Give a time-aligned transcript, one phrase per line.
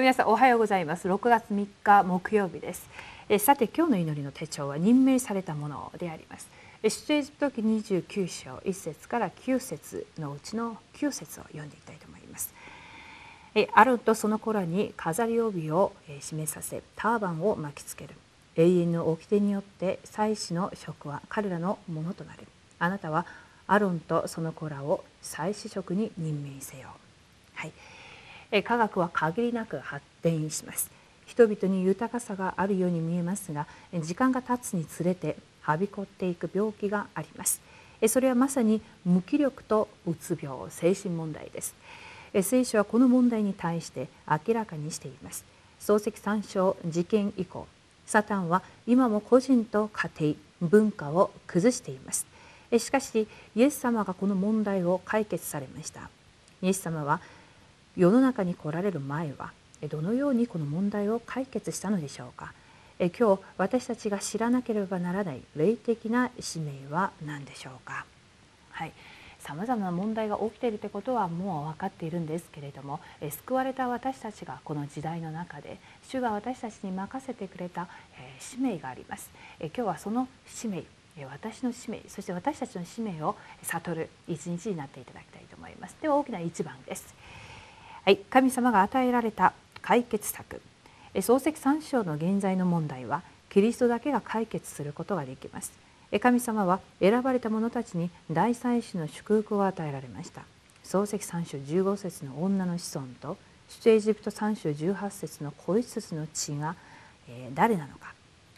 [0.00, 1.06] 皆さんおはようございます。
[1.08, 2.88] 6月3日木曜日です。
[3.28, 6.48] えさて今日の祈りの手帳は任命されたものであります。
[6.82, 12.54] 出エジプト記29章1節から9節のうちの9節を読んでいきたいと思います。
[13.54, 18.14] えアロンとその子らに飾り帯を締めさせターバンを巻きつける。
[18.56, 22.48] 永遠の掟によって祭司の職は彼らのものとなる。
[22.78, 23.26] あなたは
[23.66, 26.88] アロンとその子らを祭司職に任命せよ。
[27.52, 27.72] はい。
[28.64, 30.90] 科学は限りなく発展します。
[31.26, 33.68] 人々に豊かさがあるように見えますが
[34.00, 37.60] 時間が経つにつれてはびこっていく病気があります。
[38.08, 41.74] それはまさに無気力とうつ病精神問題です。
[42.42, 45.44] 聖書はこの問題に対して明らかにしています。
[45.80, 47.66] 漱石参照事件以降
[48.06, 50.10] サタンは今も個人と家
[50.60, 52.26] 庭文化を崩しています。
[52.78, 56.10] しかしイエス様がこの問題を解決されました。
[56.62, 57.20] イエス様は
[57.96, 59.52] 世の中に来られる前は
[59.88, 62.52] どのようにこの問題を解決したのでしょうか？
[62.98, 68.04] 今日私たちが知らなければならない霊的な使命は何でしょうか？
[68.70, 68.92] はい。
[69.38, 77.88] さまざまな問題が起きているということはもう分かっているんですけれども救われた私たちがこの時代の中で主が私たちに任せてくれた
[78.38, 79.30] 使命があります。
[79.60, 80.84] 今日はその使命
[81.24, 85.96] 私の使命そして私たちの使命を悟る一日になっていただきたいと思います。
[86.02, 87.14] では大きな一番です。
[88.10, 90.60] はい、神様が与えられた解決策。
[91.14, 95.70] 漱石三章の現在の問題はキリストだけが解決することができます。
[96.20, 100.42] 神様は選ばれた者たちに大祭司の祝福を与えられました。
[100.82, 103.36] 漱石三章15節の女の子孫と
[103.68, 106.74] 出エジプト三章18節の子羊の血が
[107.54, 108.12] 誰なのか。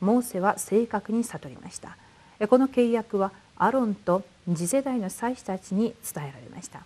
[0.00, 1.98] モーセは正確に悟りました。
[2.48, 6.80] この契約はアロンと次世代の祭司たちに伝えられました。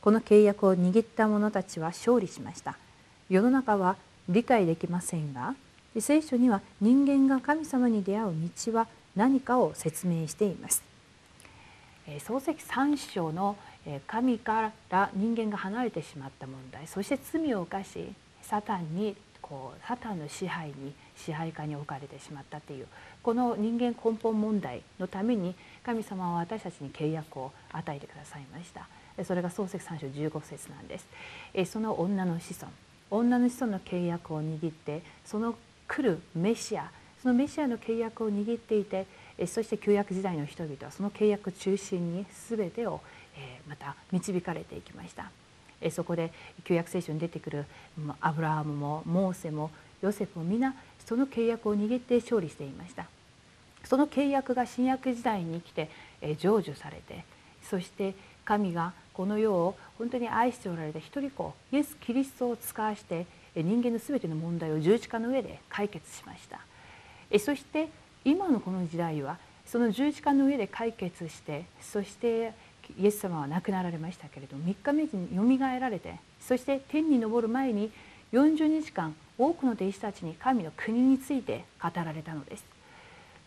[0.00, 2.76] この契約を握った者たちは勝利しました
[3.28, 3.96] 世の中は
[4.28, 5.54] 理解できませんが
[5.98, 8.34] 聖書には人間が神様に出会う
[8.64, 10.82] 道は何かを説明しています
[12.06, 13.56] 漱石三章の
[14.06, 18.12] 神から人間が離れてしまった問題そして罪を犯し
[18.42, 22.86] サタンにこうサタンの支配に支配下に置かれてしまったという
[23.22, 28.88] この人間根本問題のために神様は私たちに契約を与えてくださいました。
[29.24, 31.72] それが漱石三章15節なんです。
[31.72, 32.72] その女の子孫
[33.10, 35.56] 女の子孫の契約を握ってその
[35.88, 36.90] 来るメシア
[37.22, 39.06] そのメシアの契約を握っていて
[39.46, 43.00] そして旧約時代の人々はその契約中心に全てを
[43.68, 45.30] また導かれていきました。
[45.90, 46.30] そこで
[46.64, 47.64] 旧約聖書に出てくる
[48.20, 49.70] アブラハムもモーセも
[50.02, 50.74] ヨセフも皆
[51.06, 53.06] その契約を握って勝利していました。
[53.84, 55.88] その契約が新約時代に来て
[56.20, 57.24] 成就されて
[57.68, 58.14] そして
[58.44, 66.58] 神がこの世を本当に愛しておられた一人子イエス・キリストを使わして人間の全ての問題を十字架の上で解決しました。
[67.38, 67.90] そして
[68.24, 69.36] 今のこの時代は
[69.66, 72.54] その十字架の上で解決してそして
[72.98, 77.92] イエス様は亡くなられましたけれど3日目によみがえられてそして天に昇る前に
[78.32, 82.64] 40日間多くの弟子たちに神の国について語られたのです。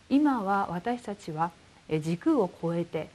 [0.08, 1.50] 今は私たちは
[1.88, 3.08] 時空を超えて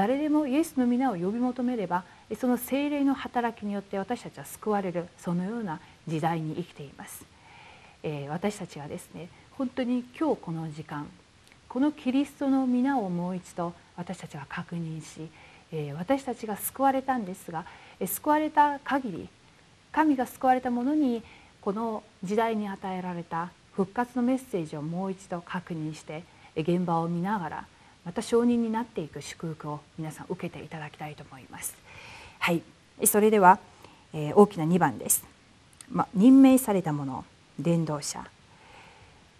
[0.00, 2.04] 誰でもイエスの皆を呼び求めれば
[2.40, 5.78] その精霊の働きによって私たちは救われるそのような
[6.08, 7.22] 時代に生きています、
[8.02, 9.28] えー、私たちはですね
[9.58, 11.06] 本当に今日この時間
[11.68, 15.28] このキリストの皆をもう一度私たちは確認し、
[15.70, 17.66] えー、私たちが救われたんですが、
[17.98, 19.28] え、救われた限り
[19.92, 21.22] 神が救われた者に
[21.60, 26.24] この時代に与えられた復活のメッセージをもう一度確認して
[26.56, 27.66] 現場を見ながら
[28.10, 31.76] また承認になっていく祝福を皆さん受けていただきたいと思います。
[32.40, 32.60] はい、
[33.04, 33.60] それでは、
[34.12, 35.22] えー、大きな2番です。
[35.88, 37.24] ま、任命されたもの
[37.60, 38.26] 伝道者。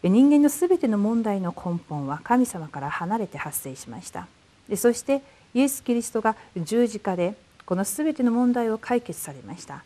[0.04, 4.28] 人間のすべての問題の根本は神様から離れて発生しました。
[4.68, 5.20] でそして
[5.52, 7.34] イエス・キリストが十字架で
[7.66, 9.82] このすべての問題を解決されました。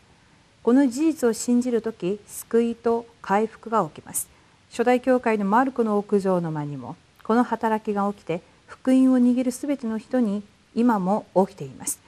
[0.61, 4.29] この事実を信じる時救いと回復が起きます。
[4.69, 10.43] 初代教会のマルコの屋上の間にもこの働きが起きて福音を握るすべての人に
[10.75, 11.99] 今も起きています。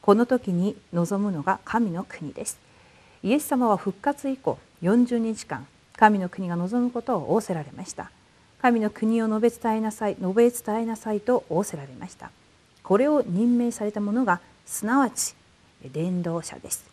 [0.00, 2.58] この時に望むのが神の国です。
[3.22, 5.66] イエス様は復活以降40日間
[5.96, 8.10] 神の国が望むことを仰せられました。
[8.60, 12.30] 神の国を述べ伝えなさい述べ伝えなさいと仰せられました。
[12.82, 15.34] これを任命された者がすなわち
[15.92, 16.84] 伝道者です。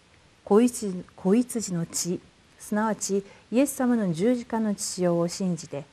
[0.43, 2.19] 子羊子羊の血
[2.59, 5.85] すなわちイエス様の十字架の父親を信じて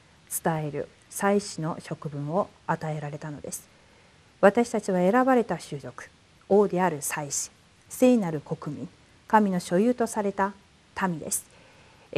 [0.42, 3.68] 伝える祭司の職分を与えられたのです。
[4.40, 6.08] 私たちは選ばれた種族
[6.48, 7.50] 王である祭司
[7.90, 8.88] 聖なる国民
[9.28, 10.54] 神の所有とされた
[11.06, 11.44] 民です。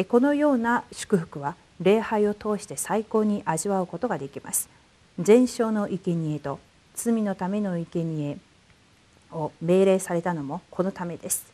[0.08, 4.68] このような祝福は礼拝を通して最高に味わうことができます。
[5.18, 6.58] 全焼の生贄と
[6.94, 8.38] 罪のための生贄
[9.32, 11.46] を命令されたのもこのためです。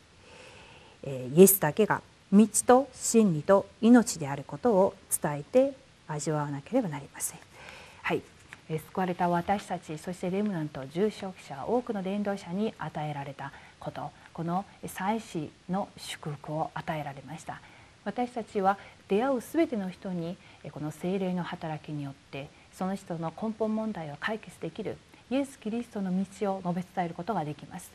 [1.05, 2.01] イエスだけが
[2.31, 5.73] 道と真理と命であることを伝えて
[6.09, 7.39] 味わわなければなりません。
[8.01, 8.21] はい。
[8.69, 14.11] 救われた私たちそしてレムナント重症者多くの伝道者に与えられたこと。
[14.33, 17.61] この祭祀の祝福を与えられました。
[18.05, 18.77] 私たちは
[19.07, 20.37] 出会うすべての人に
[20.71, 24.97] この精霊の働きによってその人の根本問題を解決できる
[25.29, 27.91] イエス・キリストの道を述べ伝えることができます。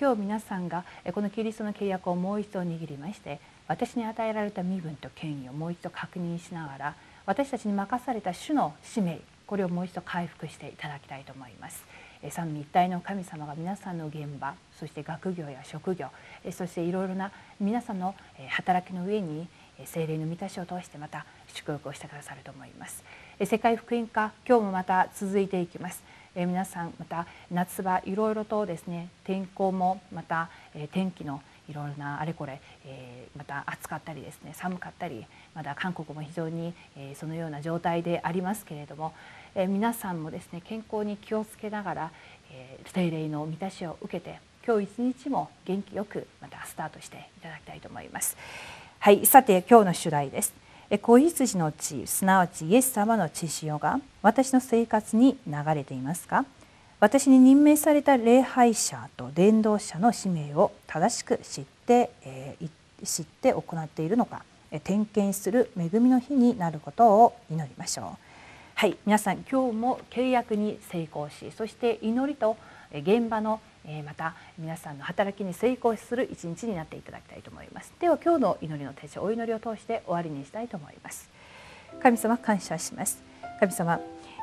[0.00, 3.38] 今日皆さんがこのキリストの契約をもう一度握りまして
[3.68, 6.94] 私に与えられた身分と権威をもう一度確認しながら
[7.26, 11.84] 私たちに任された主の使命これをもう一度回復していただきたいと思います。
[12.30, 16.08] 三位一体の神様が皆さんの現場そして学業や職業
[16.52, 17.30] そしていろいろな
[17.60, 18.14] 皆さんの
[18.48, 19.46] 働きの上に
[19.84, 23.04] 精霊の満たしを通してまた祝福をしてくださると思います。
[23.44, 26.02] 世界福音化今日もまた続いていきます。
[26.34, 30.48] 皆さんまた夏場いろいろとですね天候もまた
[30.92, 35.24] 天気のいろいろなあれこれ、えー、また暑かったりですね寒かったり
[35.54, 39.12] まだ韓国も非常に、えー、そのような状態でありますけれども、
[39.54, 42.10] えー、皆さんもですね健康に気をつけながら、
[42.52, 48.36] えー、精霊の満たしを受けて今日一日も元気よくまたスタートしていただきたいと思います。
[48.98, 50.54] はいさて今日の主題です。
[51.02, 56.44] 子羊の血すなわちイエス様の血潮が私の生活に流れていますか？
[57.04, 62.70] 私に任命された礼拝者と伝道者の使命を正しく知って、えー、
[63.04, 64.42] 知って行っているのか
[64.84, 68.06] 点検する恵みの日になることを祈りましょう。
[68.76, 72.56] はい皆さん今日も契約に成功しそして祈りと
[72.90, 73.60] 現場の
[74.06, 77.92] また皆さんの働きに成功する一日になっていただきたいと思います。
[78.00, 81.28] では今日の祈りの手帳お祈りを通して終わりにしたいと思います。
[82.02, 83.22] 神様感謝します。
[83.60, 84.00] 神様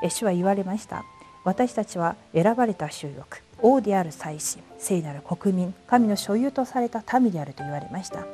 [0.08, 1.04] 主は言われました。
[1.44, 8.26] 私たちは選ばれた収録王である祭司聖なる国民神の所有とされた民であると言われました。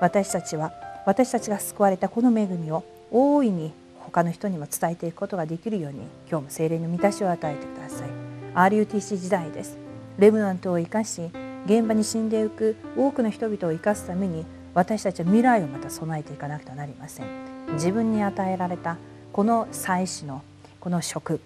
[0.00, 0.72] 私たちは
[1.06, 8.08] 私たちが救われたこの恵みを大いに他の人にも伝えていくことができるように今日も精霊の満たしを与えてください。
[8.54, 9.76] RUTC 時代です。
[10.18, 11.30] レムナントを生かし
[11.66, 14.44] 現場に死んでいく多くの人々を生かすために
[14.74, 17.26] 私たちは未来をまた備えていかなくてはなりません。
[17.72, 18.98] 自分に与えられた
[19.32, 20.42] この祭祀の
[20.80, 21.40] この職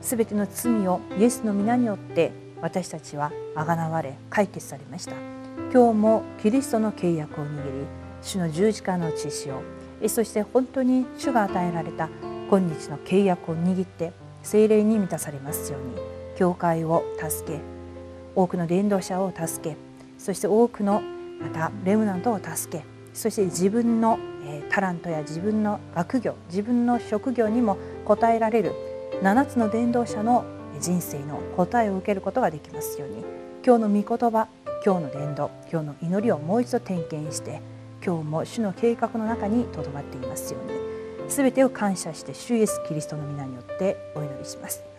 [0.00, 5.40] すべての罪をイエスの皆によって私たちはあがなわれ解決されました。
[5.72, 7.86] 今日もキリストの契約を握り
[8.22, 9.62] 主の十字架の血潮
[10.08, 12.08] そして本当に主が与えられた
[12.50, 14.12] 今日の契約を握って
[14.42, 15.94] 精霊に満たされますように
[16.36, 17.60] 教会を助け
[18.34, 19.76] 多くの伝道者を助け
[20.18, 21.02] そして多くの
[21.40, 24.18] またレムナントを助けそして自分の
[24.70, 28.74] タラントや自分の学業自分の職業にも応えられる
[29.22, 30.46] 7つの伝道者の
[30.80, 33.22] 人生の答えを受けることができますように
[33.64, 34.48] 今日の御言葉
[34.84, 37.60] 今日の伝道今日の祈りをもう一度点検して
[38.02, 40.78] 今日も主の計画の中にとどまっていますように
[41.28, 44.89] 全てを感謝して主イエスキリストの皆によってお祈りします。